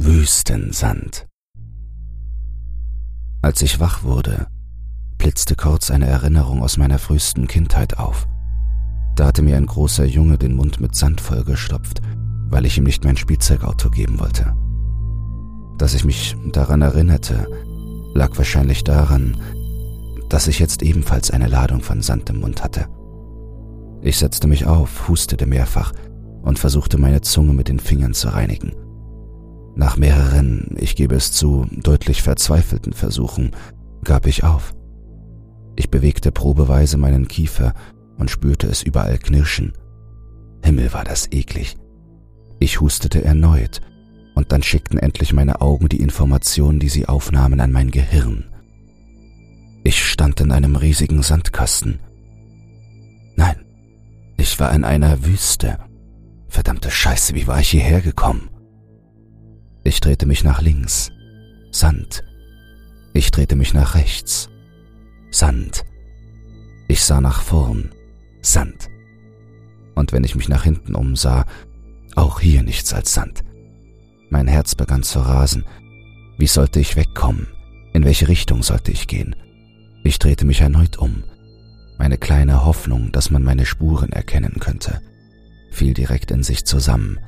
[0.00, 1.26] Wüstensand.
[3.42, 4.46] Als ich wach wurde,
[5.18, 8.28] blitzte kurz eine Erinnerung aus meiner frühesten Kindheit auf.
[9.16, 12.00] Da hatte mir ein großer Junge den Mund mit Sand vollgestopft,
[12.48, 14.54] weil ich ihm nicht mein Spielzeugauto geben wollte.
[15.78, 17.48] Dass ich mich daran erinnerte,
[18.14, 19.36] lag wahrscheinlich daran,
[20.28, 22.86] dass ich jetzt ebenfalls eine Ladung von Sand im Mund hatte.
[24.02, 25.92] Ich setzte mich auf, hustete mehrfach
[26.42, 28.76] und versuchte meine Zunge mit den Fingern zu reinigen.
[29.78, 33.52] Nach mehreren, ich gebe es zu, deutlich verzweifelten Versuchen
[34.02, 34.74] gab ich auf.
[35.76, 37.74] Ich bewegte probeweise meinen Kiefer
[38.16, 39.74] und spürte es überall knirschen.
[40.64, 41.76] Himmel war das eklig.
[42.58, 43.80] Ich hustete erneut,
[44.34, 48.46] und dann schickten endlich meine Augen die Informationen, die sie aufnahmen, an mein Gehirn.
[49.84, 52.00] Ich stand in einem riesigen Sandkasten.
[53.36, 53.64] Nein,
[54.38, 55.78] ich war in einer Wüste.
[56.48, 58.50] Verdammte Scheiße, wie war ich hierher gekommen?
[59.88, 61.10] Ich drehte mich nach links.
[61.70, 62.22] Sand.
[63.14, 64.50] Ich drehte mich nach rechts.
[65.30, 65.82] Sand.
[66.88, 67.92] Ich sah nach vorn.
[68.42, 68.90] Sand.
[69.94, 71.46] Und wenn ich mich nach hinten umsah,
[72.16, 73.42] auch hier nichts als Sand.
[74.28, 75.64] Mein Herz begann zu rasen.
[76.36, 77.46] Wie sollte ich wegkommen?
[77.94, 79.34] In welche Richtung sollte ich gehen?
[80.04, 81.24] Ich drehte mich erneut um.
[81.96, 85.00] Meine kleine Hoffnung, dass man meine Spuren erkennen könnte,
[85.70, 87.18] fiel direkt in sich zusammen.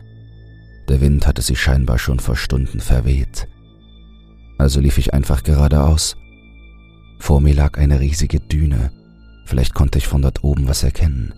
[0.91, 3.47] Der Wind hatte sie scheinbar schon vor Stunden verweht.
[4.59, 6.17] Also lief ich einfach geradeaus.
[7.21, 8.91] Vor mir lag eine riesige Düne.
[9.47, 11.33] Vielleicht konnte ich von dort oben was erkennen.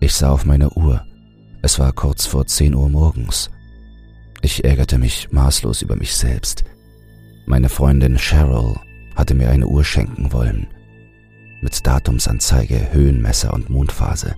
[0.00, 1.02] Ich sah auf meine Uhr.
[1.62, 3.50] Es war kurz vor zehn Uhr morgens.
[4.42, 6.64] Ich ärgerte mich maßlos über mich selbst.
[7.46, 8.76] Meine Freundin Cheryl
[9.16, 10.66] hatte mir eine Uhr schenken wollen.
[11.62, 14.34] Mit Datumsanzeige, Höhenmesser und Mondphase.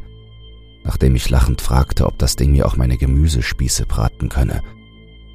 [0.84, 4.62] Nachdem ich lachend fragte, ob das Ding mir auch meine Gemüsespieße braten könne,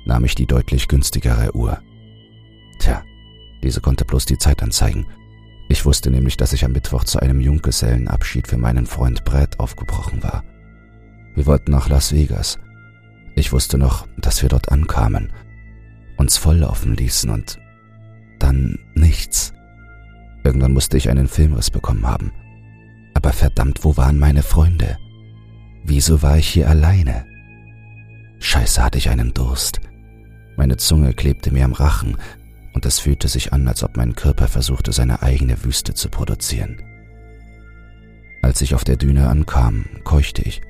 [0.06, 1.80] nahm ich die deutlich günstigere Uhr.
[2.80, 3.04] Tja,
[3.64, 5.08] diese konnte bloß die Zeit anzeigen.
[5.70, 10.24] Ich wusste nämlich, dass ich am Mittwoch zu einem Junggesellenabschied für meinen Freund Brett aufgebrochen
[10.24, 10.44] war.
[11.36, 12.60] Wir wollten nach Las Vegas.
[13.36, 15.32] Ich wusste noch, dass wir dort ankamen,
[16.18, 17.60] uns volllaufen ließen und
[18.40, 19.54] dann nichts.
[20.44, 22.32] Irgendwann musste ich einen Filmriss bekommen haben.
[23.14, 24.98] Aber verdammt, wo waren meine Freunde?
[25.88, 27.26] Wieso war ich hier alleine?
[28.40, 29.80] Scheiße hatte ich einen Durst.
[30.58, 32.18] Meine Zunge klebte mir am Rachen
[32.74, 36.84] und es fühlte sich an, als ob mein Körper versuchte, seine eigene Wüste zu produzieren.
[38.42, 40.62] Als ich auf der Düne ankam, keuchte ich.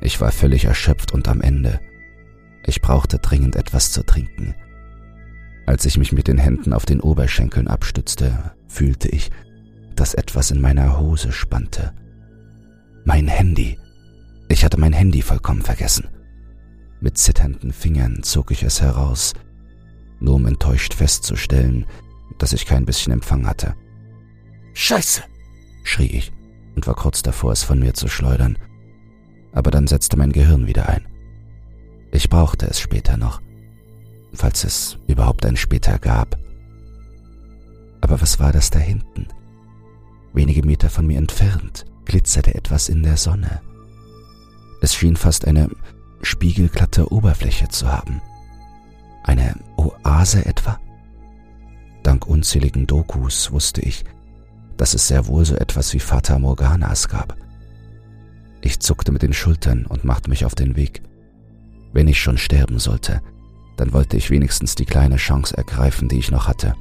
[0.00, 1.78] Ich war völlig erschöpft und am Ende.
[2.66, 4.56] Ich brauchte dringend etwas zu trinken.
[5.64, 9.30] Als ich mich mit den Händen auf den Oberschenkeln abstützte, fühlte ich,
[9.94, 11.92] dass etwas in meiner Hose spannte.
[13.04, 13.78] Mein Handy.
[14.50, 16.08] Ich hatte mein Handy vollkommen vergessen.
[17.00, 19.32] Mit zitternden Fingern zog ich es heraus,
[20.18, 21.86] nur um enttäuscht festzustellen,
[22.36, 23.76] dass ich kein bisschen Empfang hatte.
[24.74, 25.22] Scheiße!
[25.84, 26.32] schrie ich
[26.74, 28.58] und war kurz davor, es von mir zu schleudern.
[29.52, 31.06] Aber dann setzte mein Gehirn wieder ein.
[32.10, 33.40] Ich brauchte es später noch,
[34.32, 36.36] falls es überhaupt ein später gab.
[38.00, 39.28] Aber was war das da hinten?
[40.32, 43.60] Wenige Meter von mir entfernt glitzerte etwas in der Sonne.
[44.80, 45.68] Es schien fast eine
[46.22, 48.20] spiegelglatte Oberfläche zu haben.
[49.24, 50.78] Eine Oase etwa?
[52.02, 54.04] Dank unzähligen Dokus wusste ich,
[54.76, 57.36] dass es sehr wohl so etwas wie Fata Morganas gab.
[58.62, 61.02] Ich zuckte mit den Schultern und machte mich auf den Weg.
[61.92, 63.20] Wenn ich schon sterben sollte,
[63.76, 66.74] dann wollte ich wenigstens die kleine Chance ergreifen, die ich noch hatte.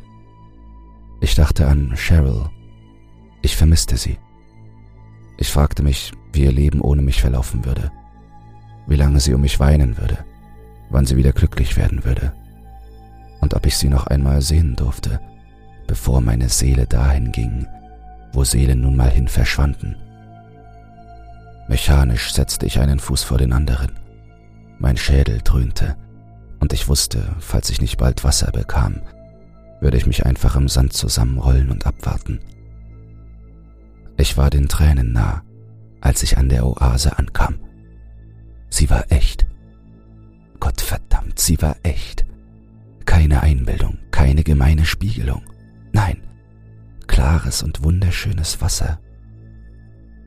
[1.22, 2.50] Ich dachte an Cheryl.
[3.42, 4.18] Ich vermisste sie.
[5.42, 7.94] Ich fragte mich, wie ihr Leben ohne mich verlaufen würde,
[8.88, 10.18] wie lange sie um mich weinen würde,
[10.90, 12.34] wann sie wieder glücklich werden würde
[13.40, 15.22] und ob ich sie noch einmal sehen durfte,
[15.88, 17.66] bevor meine Seele dahin ging,
[18.34, 19.96] wo Seelen nun mal hin verschwanden.
[21.70, 23.92] Mechanisch setzte ich einen Fuß vor den anderen.
[24.78, 25.96] Mein Schädel dröhnte,
[26.60, 29.04] und ich wusste, falls ich nicht bald Wasser bekam,
[29.80, 32.42] würde ich mich einfach im Sand zusammenrollen und abwarten.
[34.20, 35.44] Ich war den Tränen nah,
[36.02, 37.56] als ich an der Oase ankam.
[38.70, 39.48] Sie war echt.
[40.60, 42.26] Gott verdammt, sie war echt.
[43.06, 45.44] Keine Einbildung, keine gemeine Spiegelung.
[45.94, 46.18] Nein,
[47.08, 49.00] klares und wunderschönes Wasser.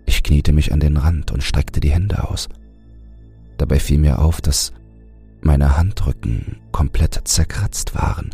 [0.07, 2.49] Ich kniete mich an den Rand und streckte die Hände aus.
[3.59, 4.73] Dabei fiel mir auf, dass
[5.43, 8.31] meine Handrücken komplett zerkratzt waren.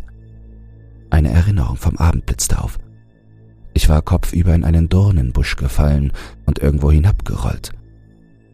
[1.09, 2.79] Eine Erinnerung vom Abend blitzte auf.
[3.79, 6.11] Ich war kopfüber in einen Dornenbusch gefallen
[6.45, 7.71] und irgendwo hinabgerollt.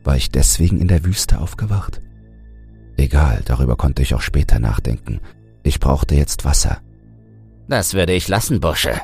[0.04, 2.00] War ich deswegen in der Wüste aufgewacht?
[2.96, 5.20] Egal, darüber konnte ich auch später nachdenken.
[5.64, 6.78] Ich brauchte jetzt Wasser.
[7.68, 9.02] Das würde ich lassen, Bursche.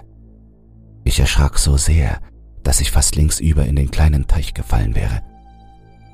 [1.06, 2.20] Ich erschrak so sehr,
[2.62, 5.24] dass ich fast linksüber in den kleinen Teich gefallen wäre.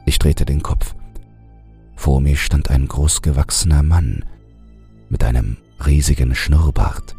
[0.06, 0.96] Ich drehte den Kopf.
[1.98, 4.24] Vor mir stand ein großgewachsener Mann
[5.10, 7.18] mit einem riesigen Schnurrbart.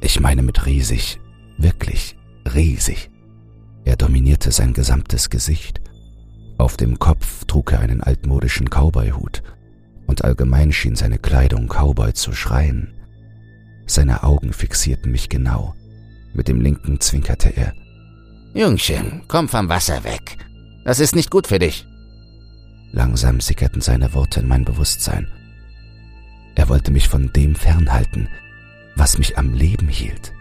[0.00, 1.20] Ich meine mit riesig,
[1.62, 2.16] wirklich
[2.54, 3.10] riesig.
[3.84, 5.80] Er dominierte sein gesamtes Gesicht.
[6.58, 9.42] Auf dem Kopf trug er einen altmodischen Cowboyhut
[10.06, 12.94] und allgemein schien seine Kleidung Cowboy zu schreien.
[13.86, 15.74] Seine Augen fixierten mich genau.
[16.34, 17.72] Mit dem linken zwinkerte er.
[18.54, 20.36] Jungchen, komm vom Wasser weg.
[20.84, 21.86] Das ist nicht gut für dich.
[22.92, 25.28] Langsam sickerten seine Worte in mein Bewusstsein.
[26.56, 28.28] Er wollte mich von dem fernhalten,
[28.96, 30.32] was mich am Leben hielt.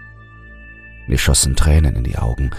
[1.09, 2.51] Mir schossen Tränen in die Augen,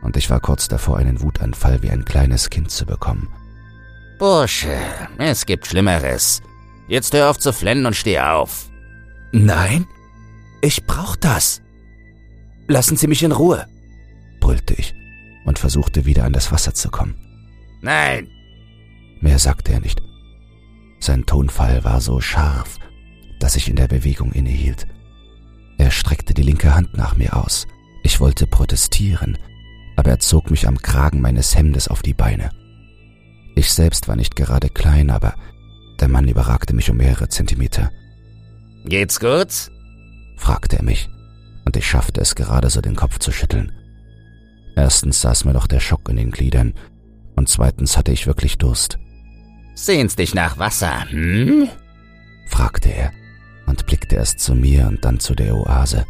[0.00, 3.28] und ich war kurz davor, einen Wutanfall wie ein kleines Kind zu bekommen.
[4.20, 4.78] Bursche,
[5.18, 6.42] es gibt Schlimmeres.
[6.86, 8.70] Jetzt hör auf zu flennen und steh auf.
[9.32, 9.84] Nein,
[10.62, 11.60] ich brauch das.
[12.68, 13.66] Lassen Sie mich in Ruhe,
[14.38, 14.94] brüllte ich
[15.44, 17.16] und versuchte wieder an das Wasser zu kommen.
[17.82, 18.28] Nein!
[19.20, 20.00] Mehr sagte er nicht.
[21.00, 22.78] Sein Tonfall war so scharf,
[23.40, 24.86] dass ich in der Bewegung innehielt.
[25.78, 27.66] Er streckte die linke Hand nach mir aus.
[28.02, 29.38] Ich wollte protestieren,
[29.96, 32.50] aber er zog mich am Kragen meines Hemdes auf die Beine.
[33.56, 35.34] Ich selbst war nicht gerade klein, aber
[36.00, 37.90] der Mann überragte mich um mehrere Zentimeter.
[38.84, 39.70] Geht's gut?
[40.36, 41.08] fragte er mich,
[41.64, 43.72] und ich schaffte es gerade so den Kopf zu schütteln.
[44.76, 46.74] Erstens saß mir noch der Schock in den Gliedern,
[47.34, 48.98] und zweitens hatte ich wirklich Durst.
[49.74, 51.68] Sehnst dich nach Wasser, hm?
[52.48, 53.12] fragte er
[53.66, 56.06] und blickte erst zu mir und dann zu der Oase.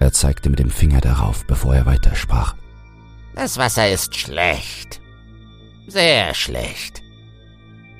[0.00, 2.56] Er zeigte mit dem Finger darauf, bevor er weitersprach.
[3.34, 5.00] Das Wasser ist schlecht.
[5.86, 7.02] Sehr schlecht.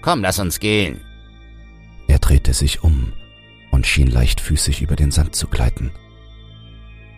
[0.00, 1.00] Komm, lass uns gehen.
[2.08, 3.12] Er drehte sich um
[3.70, 5.93] und schien leichtfüßig über den Sand zu gleiten.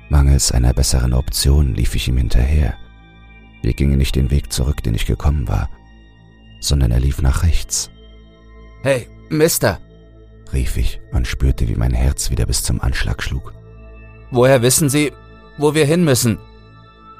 [0.08, 2.76] Mangels einer besseren Option lief ich ihm hinterher.
[3.62, 5.68] Wir gingen nicht den Weg zurück, den ich gekommen war,
[6.60, 7.90] sondern er lief nach rechts.
[8.82, 9.80] Hey, Mister,
[10.52, 13.52] rief ich und spürte, wie mein Herz wieder bis zum Anschlag schlug.
[14.30, 15.12] Woher wissen Sie,
[15.58, 16.38] wo wir hin müssen?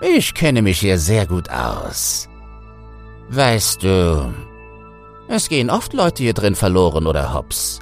[0.01, 2.29] Ich kenne mich hier sehr gut aus.
[3.29, 4.35] Weißt du,
[5.29, 7.81] es gehen oft Leute hier drin verloren oder hops.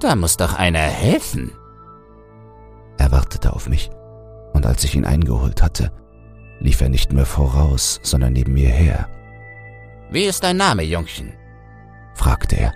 [0.00, 1.52] Da muss doch einer helfen.
[2.98, 3.90] Er wartete auf mich,
[4.52, 5.92] und als ich ihn eingeholt hatte,
[6.58, 9.08] lief er nicht mehr voraus, sondern neben mir her.
[10.10, 11.32] Wie ist dein Name, Jungchen?
[12.14, 12.74] fragte er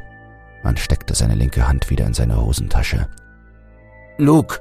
[0.64, 3.06] und steckte seine linke Hand wieder in seine Hosentasche.
[4.18, 4.60] Luke,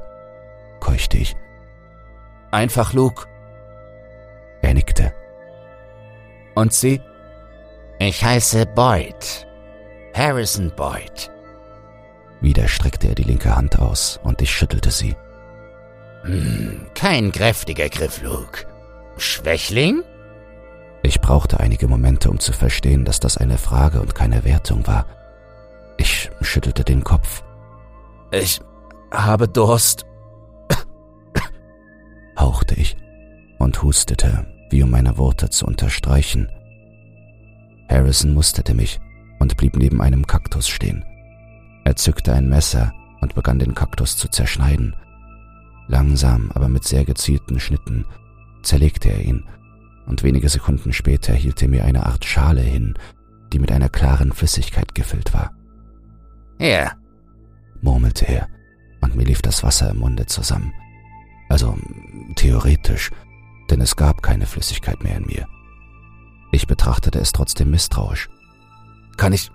[0.79, 1.35] keuchte ich.
[2.51, 3.25] Einfach Luke.
[4.61, 5.13] Er nickte.
[6.55, 7.01] Und Sie?
[7.99, 9.47] Ich heiße Boyd.
[10.13, 11.31] Harrison Boyd.
[12.41, 15.15] Wieder streckte er die linke Hand aus und ich schüttelte sie.
[16.23, 18.65] Hm, kein kräftiger Griff, Luke.
[19.17, 20.03] Schwächling?
[21.01, 25.05] Ich brauchte einige Momente, um zu verstehen, dass das eine Frage und keine Wertung war.
[25.97, 27.43] Ich schüttelte den Kopf.
[28.31, 28.59] Ich
[29.11, 30.05] habe Durst,
[32.39, 32.97] hauchte ich
[33.59, 36.49] und hustete, wie um meine Worte zu unterstreichen.
[37.89, 38.99] Harrison musterte mich
[39.39, 41.05] und blieb neben einem Kaktus stehen.
[41.85, 44.95] Er zückte ein Messer und begann den Kaktus zu zerschneiden.
[45.87, 48.05] Langsam, aber mit sehr gezielten Schnitten
[48.63, 49.45] zerlegte er ihn,
[50.05, 52.95] und wenige Sekunden später hielt er mir eine Art Schale hin,
[53.51, 55.51] die mit einer klaren Flüssigkeit gefüllt war.
[56.59, 56.93] Ja,
[57.83, 58.47] murmelte er,
[59.01, 60.73] und mir lief das Wasser im Munde zusammen.
[61.49, 61.77] Also
[62.35, 63.11] theoretisch,
[63.69, 65.47] denn es gab keine Flüssigkeit mehr in mir.
[66.51, 68.29] Ich betrachtete es trotzdem misstrauisch.
[69.17, 69.51] Kann ich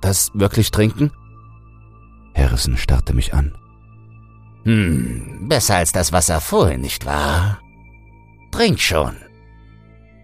[0.00, 1.10] das wirklich trinken?
[2.34, 3.56] Harrison starrte mich an.
[4.64, 7.60] Hm, besser als das Wasser vorhin, nicht wahr?
[8.50, 9.16] Trink schon.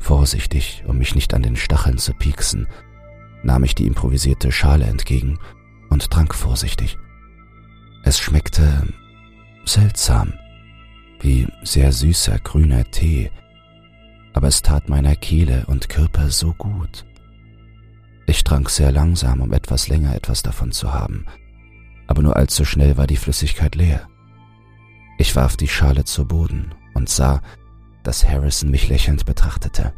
[0.00, 2.68] Vorsichtig, um mich nicht an den Stacheln zu pieksen,
[3.42, 5.38] nahm ich die improvisierte Schale entgegen
[5.90, 6.98] und trank vorsichtig.
[8.02, 8.88] Es schmeckte
[9.64, 10.32] seltsam,
[11.20, 13.30] wie sehr süßer grüner Tee,
[14.32, 17.04] aber es tat meiner Kehle und Körper so gut.
[18.26, 21.26] Ich trank sehr langsam, um etwas länger etwas davon zu haben,
[22.06, 24.08] aber nur allzu schnell war die Flüssigkeit leer.
[25.18, 27.42] Ich warf die Schale zu Boden und sah,
[28.02, 29.92] dass Harrison mich lächelnd betrachtete.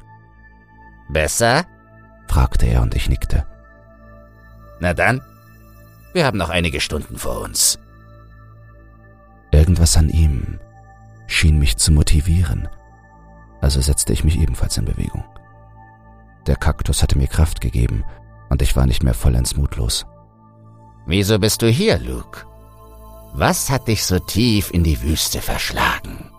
[1.11, 1.65] Besser?
[2.27, 3.47] fragte er und ich nickte.
[4.81, 5.21] Na dann,
[6.13, 7.79] wir haben noch einige Stunden vor uns.
[9.51, 10.59] Irgendwas an ihm
[11.27, 12.69] schien mich zu motivieren,
[13.61, 15.25] also setzte ich mich ebenfalls in Bewegung.
[16.47, 18.05] Der Kaktus hatte mir Kraft gegeben
[18.51, 20.07] und ich war nicht mehr vollends mutlos.
[21.07, 22.47] Wieso bist du hier, Luke?
[23.35, 26.31] Was hat dich so tief in die Wüste verschlagen?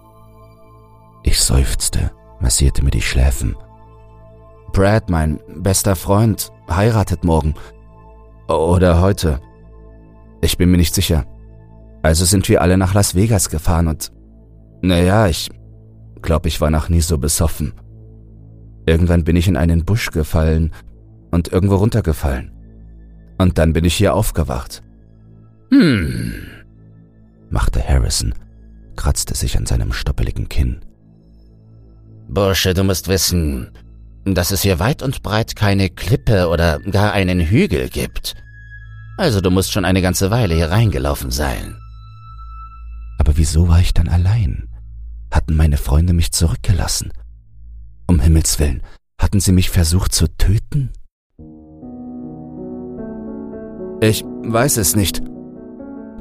[1.24, 3.56] Ich seufzte, massierte mir die Schläfen.
[4.74, 7.56] Brad, mein bester Freund, heiratet morgen.
[8.48, 9.40] Oder heute.
[10.44, 11.26] Ich bin mir nicht sicher.
[12.02, 14.12] Also sind wir alle nach Las Vegas gefahren und...
[14.82, 15.50] Naja, ich
[16.22, 17.72] glaube, ich war noch nie so besoffen.
[18.86, 20.74] Irgendwann bin ich in einen Busch gefallen
[21.32, 22.52] und irgendwo runtergefallen.
[23.38, 24.84] Und dann bin ich hier aufgewacht.
[25.72, 26.34] Hm,
[27.50, 28.34] machte Harrison,
[28.98, 30.82] kratzte sich an seinem stoppeligen Kinn.
[32.28, 33.72] Bursche, du musst wissen,
[34.26, 38.36] dass es hier weit und breit keine Klippe oder gar einen Hügel gibt.
[39.18, 41.78] Also du musst schon eine ganze Weile hier reingelaufen sein.
[43.20, 44.68] Aber wieso war ich dann allein?
[45.32, 47.12] Hatten meine Freunde mich zurückgelassen?
[48.08, 48.82] Um Himmels willen,
[49.20, 50.92] hatten sie mich versucht zu töten?
[54.02, 55.22] Ich weiß es nicht,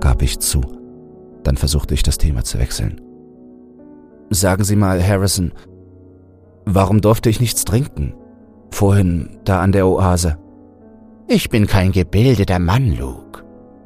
[0.01, 0.61] gab ich zu.
[1.43, 3.01] Dann versuchte ich das Thema zu wechseln.
[4.31, 5.53] Sagen Sie mal, Harrison,
[6.65, 8.15] warum durfte ich nichts trinken?
[8.71, 10.39] Vorhin, da an der Oase.
[11.29, 13.45] Ich bin kein gebildeter Mann, Luke.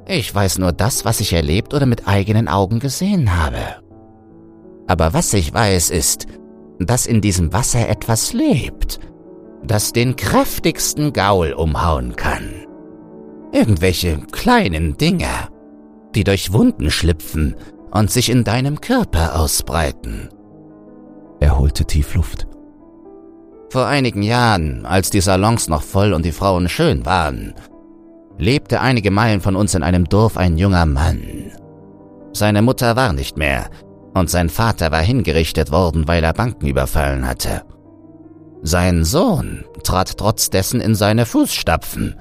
[0.08, 3.82] Ich weiß nur das, was ich erlebt oder mit eigenen Augen gesehen habe.
[4.86, 6.26] Aber was ich weiß, ist,
[6.78, 9.00] dass in diesem Wasser etwas lebt,
[9.64, 12.66] das den kräftigsten Gaul umhauen kann.
[13.52, 15.48] Irgendwelche kleinen Dinge,
[16.14, 17.56] die durch Wunden schlüpfen
[17.90, 20.28] und sich in deinem Körper ausbreiten.
[21.40, 22.46] Er holte tief Luft.
[23.70, 27.54] Vor einigen Jahren, als die Salons noch voll und die Frauen schön waren,
[28.38, 31.50] lebte einige Meilen von uns in einem Dorf ein junger Mann.
[32.32, 33.70] Seine Mutter war nicht mehr,
[34.14, 37.62] und sein Vater war hingerichtet worden, weil er Banken überfallen hatte.
[38.62, 42.16] Sein Sohn trat trotz dessen in seine Fußstapfen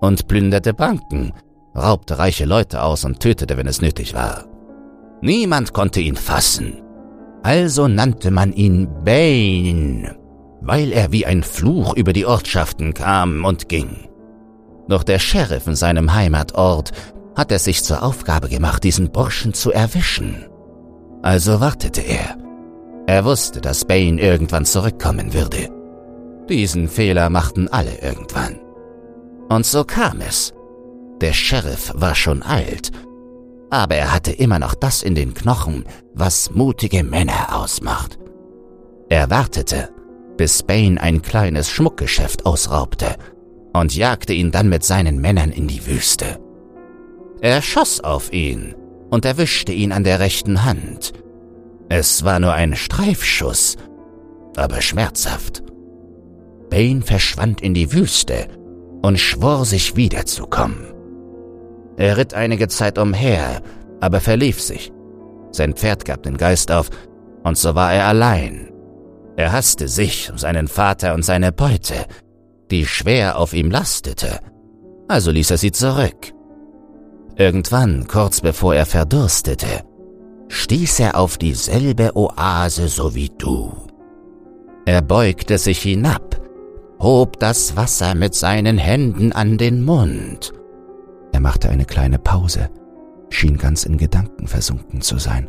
[0.00, 1.32] und plünderte Banken,
[1.76, 4.44] raubte reiche Leute aus und tötete, wenn es nötig war.
[5.22, 6.82] Niemand konnte ihn fassen.
[7.42, 10.16] Also nannte man ihn Bane,
[10.60, 14.08] weil er wie ein Fluch über die Ortschaften kam und ging.
[14.88, 16.92] Doch der Sheriff in seinem Heimatort
[17.36, 20.46] hat es sich zur Aufgabe gemacht, diesen Burschen zu erwischen.
[21.22, 22.36] Also wartete er.
[23.06, 25.68] Er wusste, dass Bane irgendwann zurückkommen würde.
[26.48, 28.58] Diesen Fehler machten alle irgendwann.
[29.48, 30.52] Und so kam es.
[31.20, 32.90] Der Sheriff war schon alt,
[33.70, 38.18] aber er hatte immer noch das in den Knochen, was mutige Männer ausmacht.
[39.08, 39.90] Er wartete,
[40.40, 43.16] bis Bane ein kleines Schmuckgeschäft ausraubte
[43.74, 46.38] und jagte ihn dann mit seinen Männern in die Wüste.
[47.42, 48.74] Er schoss auf ihn
[49.10, 51.12] und erwischte ihn an der rechten Hand.
[51.90, 53.76] Es war nur ein Streifschuss,
[54.56, 55.62] aber schmerzhaft.
[56.70, 58.48] Bane verschwand in die Wüste
[59.02, 60.86] und schwor sich wiederzukommen.
[61.98, 63.60] Er ritt einige Zeit umher,
[64.00, 64.90] aber verlief sich.
[65.52, 66.88] Sein Pferd gab den Geist auf,
[67.42, 68.70] und so war er allein.
[69.40, 71.94] Er hasste sich, seinen Vater und seine Beute,
[72.70, 74.38] die schwer auf ihm lastete,
[75.08, 76.34] also ließ er sie zurück.
[77.36, 79.82] Irgendwann, kurz bevor er verdurstete,
[80.48, 83.72] stieß er auf dieselbe Oase so wie du.
[84.84, 86.38] Er beugte sich hinab,
[87.00, 90.52] hob das Wasser mit seinen Händen an den Mund.
[91.32, 92.68] Er machte eine kleine Pause,
[93.30, 95.48] schien ganz in Gedanken versunken zu sein.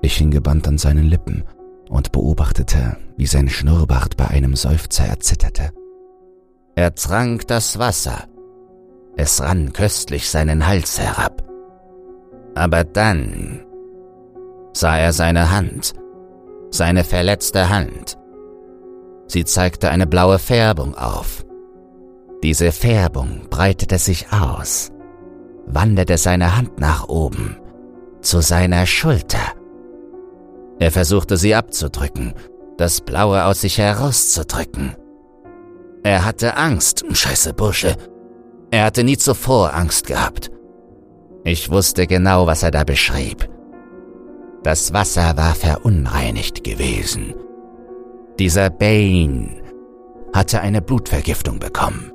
[0.00, 1.44] Ich hing gebannt an seinen Lippen
[1.90, 5.72] und beobachtete, wie sein Schnurrbart bei einem Seufzer erzitterte.
[6.76, 8.28] Er trank das Wasser.
[9.16, 11.42] Es rann köstlich seinen Hals herab.
[12.54, 13.66] Aber dann
[14.72, 15.94] sah er seine Hand,
[16.70, 18.16] seine verletzte Hand.
[19.26, 21.44] Sie zeigte eine blaue Färbung auf.
[22.42, 24.90] Diese Färbung breitete sich aus,
[25.66, 27.56] wanderte seine Hand nach oben,
[28.22, 29.59] zu seiner Schulter.
[30.80, 32.32] Er versuchte sie abzudrücken,
[32.78, 34.96] das Blaue aus sich herauszudrücken.
[36.02, 37.96] Er hatte Angst, scheiße Bursche.
[38.70, 40.50] Er hatte nie zuvor Angst gehabt.
[41.44, 43.46] Ich wusste genau, was er da beschrieb.
[44.62, 47.34] Das Wasser war verunreinigt gewesen.
[48.38, 49.62] Dieser Bane
[50.32, 52.10] hatte eine Blutvergiftung bekommen.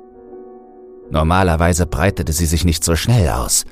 [1.10, 3.64] Normalerweise breitete sie sich nicht so schnell aus.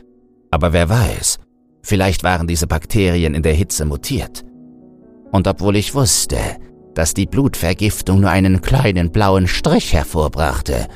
[0.53, 1.41] Aber wer weiß,
[1.83, 4.45] vielleicht waren diese Bakterien in der Hitze mutiert.
[5.35, 6.39] Und obwohl ich wusste,
[6.95, 10.87] dass die Blutvergiftung nur einen kleinen blauen Strich hervorbrachte,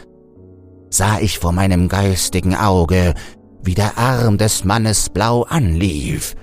[0.91, 3.15] sah ich vor meinem geistigen Auge,
[3.65, 6.37] wie der Arm des Mannes blau anlief,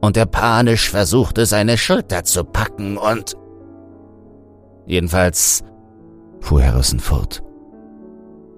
[0.00, 3.34] und er panisch versuchte, seine Schulter zu packen und...
[4.86, 5.64] Jedenfalls,
[6.38, 7.42] fuhr Harrison fort,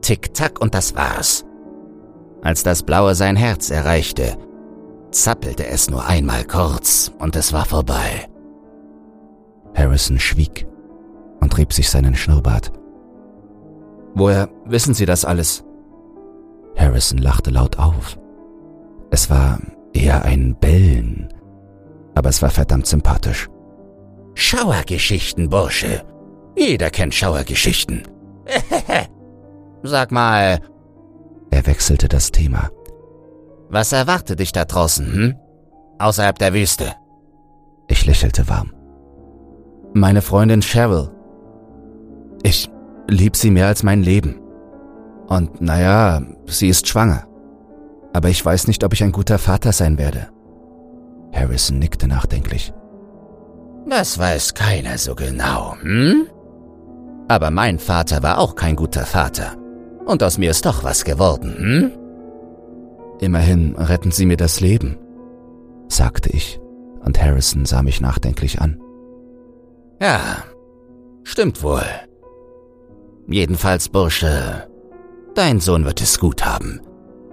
[0.02, 1.46] Tick-Tack und das war's.
[2.42, 4.36] Als das Blaue sein Herz erreichte,
[5.12, 8.28] zappelte es nur einmal kurz und es war vorbei.
[9.74, 10.66] Harrison schwieg
[11.40, 12.72] und rieb sich seinen Schnurrbart.
[14.14, 15.64] Woher wissen Sie das alles?
[16.76, 18.18] Harrison lachte laut auf.
[19.10, 19.58] Es war
[19.92, 21.32] eher ein Bellen,
[22.14, 23.48] aber es war verdammt sympathisch.
[24.34, 26.02] Schauergeschichten, Bursche.
[26.56, 28.02] Jeder kennt Schauergeschichten.
[29.82, 30.58] Sag mal.
[31.50, 32.70] Er wechselte das Thema.
[33.68, 35.34] Was erwartet dich da draußen, hm?
[35.98, 36.94] Außerhalb der Wüste.
[37.88, 38.72] Ich lächelte warm.
[39.94, 41.10] Meine Freundin Cheryl.
[42.42, 42.70] Ich
[43.08, 44.40] lieb sie mehr als mein Leben.
[45.28, 47.24] Und naja, sie ist schwanger.
[48.12, 50.28] Aber ich weiß nicht, ob ich ein guter Vater sein werde.
[51.32, 52.72] Harrison nickte nachdenklich.
[53.88, 56.26] Das weiß keiner so genau, hm?
[57.28, 59.56] Aber mein Vater war auch kein guter Vater.
[60.04, 61.90] Und aus mir ist doch was geworden, hm?
[63.20, 64.98] Immerhin retten Sie mir das Leben,
[65.88, 66.60] sagte ich,
[67.04, 68.81] und Harrison sah mich nachdenklich an.
[70.02, 70.42] Ja,
[71.22, 71.84] stimmt wohl.
[73.28, 74.68] Jedenfalls, Bursche,
[75.36, 76.80] dein Sohn wird es gut haben.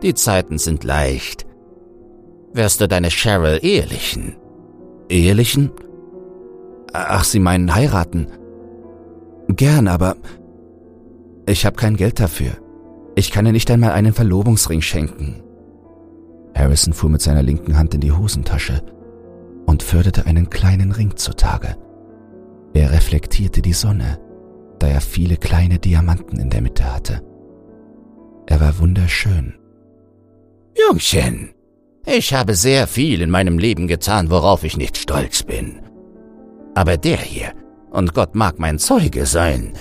[0.04, 1.48] Die Zeiten sind leicht.
[2.54, 4.36] Wirst du deine Cheryl ehelichen?
[5.10, 5.72] Ehelichen?
[6.94, 8.28] Ach, Sie meinen heiraten?
[9.48, 10.18] Gern, aber
[11.48, 12.52] ich habe kein Geld dafür.
[13.16, 15.42] Ich kann ihr nicht einmal einen Verlobungsring schenken.
[16.56, 18.84] Harrison fuhr mit seiner linken Hand in die Hosentasche
[19.66, 21.76] und förderte einen kleinen Ring zutage.
[22.74, 24.20] Er reflektierte die Sonne,
[24.80, 27.22] da er viele kleine Diamanten in der Mitte hatte.
[28.48, 29.56] Er war wunderschön.
[30.76, 31.50] Jungchen,
[32.06, 35.82] ich habe sehr viel in meinem Leben getan, worauf ich nicht stolz bin.
[36.76, 37.54] Aber der hier,
[37.92, 39.74] und Gott mag mein Zeuge sein,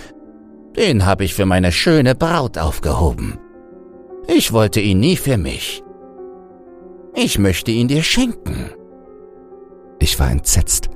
[0.76, 3.38] den habe ich für meine schöne Braut aufgehoben.
[4.26, 5.82] Ich wollte ihn nie für mich.
[7.14, 8.70] Ich möchte ihn dir schenken.
[9.98, 10.90] Ich war entsetzt.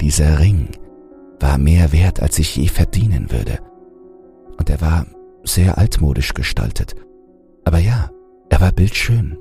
[0.00, 0.68] Dieser Ring
[1.40, 3.58] war mehr wert, als ich je verdienen würde.
[4.58, 5.06] Und er war
[5.42, 6.94] sehr altmodisch gestaltet.
[7.64, 8.10] Aber ja,
[8.50, 9.38] er war bildschön.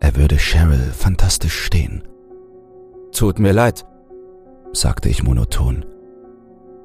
[0.00, 2.02] Er würde Cheryl fantastisch stehen.
[3.12, 3.84] Tut mir leid,
[4.72, 5.84] sagte ich monoton.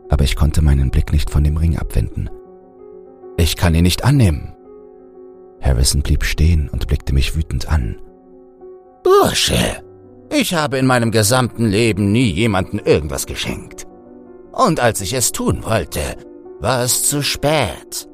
[0.09, 2.29] Aber ich konnte meinen Blick nicht von dem Ring abwenden.
[3.37, 4.53] Ich kann ihn nicht annehmen.
[5.61, 7.99] Harrison blieb stehen und blickte mich wütend an.
[9.03, 9.83] Bursche,
[10.31, 13.86] ich habe in meinem gesamten Leben nie jemanden irgendwas geschenkt.
[14.51, 16.01] Und als ich es tun wollte,
[16.59, 18.07] war es zu spät.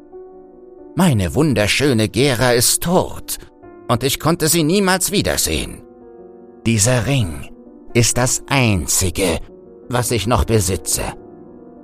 [0.96, 3.38] Meine wunderschöne Gera ist tot
[3.88, 5.82] und ich konnte sie niemals wiedersehen.
[6.66, 7.50] Dieser Ring
[7.94, 9.40] ist das einzige,
[9.90, 11.04] was ich noch besitze.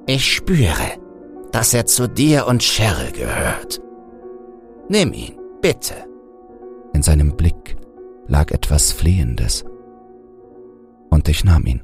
[0.05, 0.97] Ich spüre,
[1.51, 3.81] dass er zu dir und Cheryl gehört.
[4.87, 5.93] Nimm ihn, bitte.
[6.93, 7.77] In seinem Blick
[8.27, 9.63] lag etwas Flehendes.
[11.09, 11.81] Und ich nahm ihn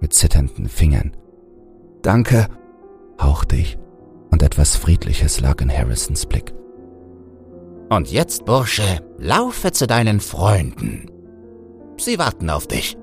[0.00, 1.16] mit zitternden Fingern.
[2.02, 2.46] Danke,
[3.20, 3.78] hauchte ich,
[4.30, 6.54] und etwas Friedliches lag in Harrisons Blick.
[7.90, 11.10] Und jetzt, Bursche, laufe zu deinen Freunden.
[11.98, 12.96] Sie warten auf dich.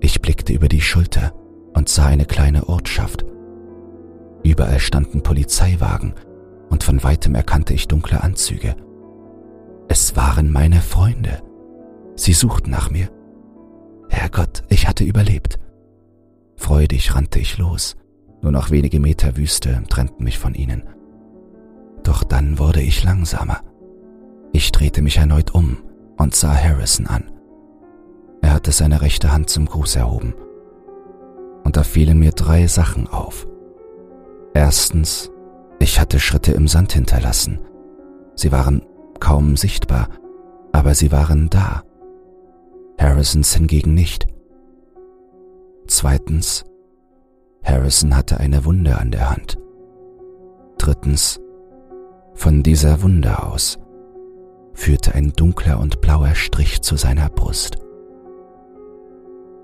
[0.00, 1.32] Ich blickte über die Schulter
[1.74, 3.24] und sah eine kleine Ortschaft.
[4.44, 6.14] Überall standen Polizeiwagen
[6.68, 8.76] und von weitem erkannte ich dunkle Anzüge.
[9.88, 11.42] Es waren meine Freunde.
[12.16, 13.08] Sie suchten nach mir.
[14.08, 15.58] Herrgott, ich hatte überlebt.
[16.72, 17.96] Freudig rannte ich los.
[18.40, 20.84] Nur noch wenige Meter Wüste trennten mich von ihnen.
[22.02, 23.60] Doch dann wurde ich langsamer.
[24.54, 25.76] Ich drehte mich erneut um
[26.16, 27.30] und sah Harrison an.
[28.40, 30.32] Er hatte seine rechte Hand zum Gruß erhoben.
[31.62, 33.46] Und da fielen mir drei Sachen auf.
[34.54, 35.30] Erstens,
[35.78, 37.58] ich hatte Schritte im Sand hinterlassen.
[38.34, 38.80] Sie waren
[39.20, 40.08] kaum sichtbar,
[40.72, 41.82] aber sie waren da.
[42.98, 44.31] Harrisons hingegen nicht.
[45.86, 46.64] Zweitens,
[47.64, 49.58] Harrison hatte eine Wunde an der Hand.
[50.78, 51.40] Drittens,
[52.34, 53.78] von dieser Wunde aus
[54.74, 57.78] führte ein dunkler und blauer Strich zu seiner Brust.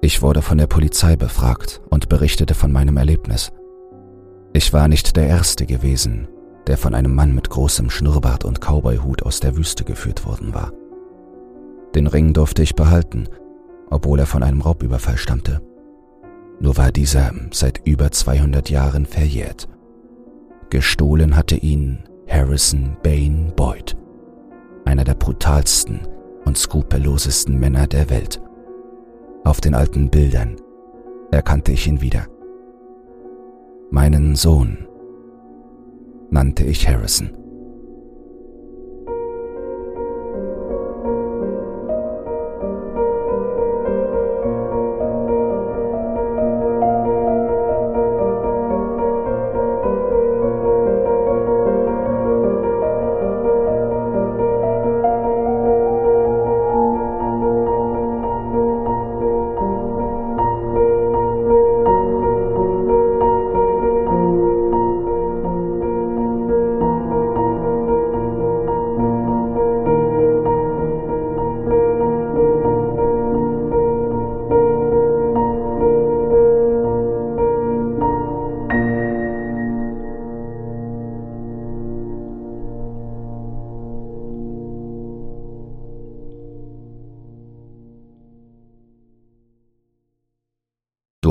[0.01, 3.51] Ich wurde von der Polizei befragt und berichtete von meinem Erlebnis.
[4.53, 6.29] Ich war nicht der Erste gewesen,
[6.67, 10.73] der von einem Mann mit großem Schnurrbart und Cowboyhut aus der Wüste geführt worden war.
[11.95, 13.29] Den Ring durfte ich behalten,
[13.91, 15.61] obwohl er von einem Raubüberfall stammte.
[16.61, 19.69] Nur war dieser seit über 200 Jahren verjährt.
[20.71, 23.97] Gestohlen hatte ihn Harrison Bain Boyd,
[24.85, 26.01] einer der brutalsten
[26.45, 28.41] und skrupellosesten Männer der Welt.
[29.45, 30.57] Auf den alten Bildern
[31.31, 32.27] erkannte ich ihn wieder.
[33.91, 34.87] Meinen Sohn
[36.31, 37.38] nannte ich Harrison.